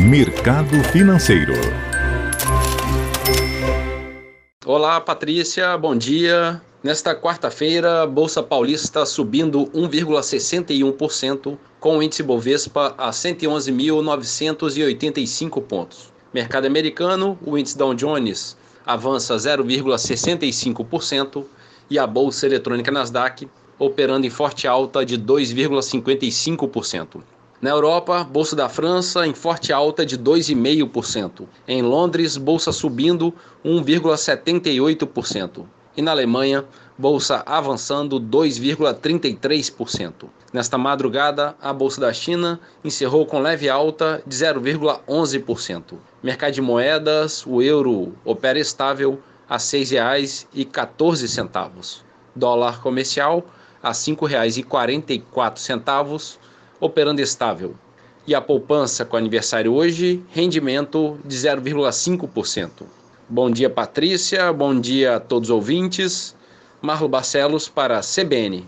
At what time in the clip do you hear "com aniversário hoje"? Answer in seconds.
59.04-60.22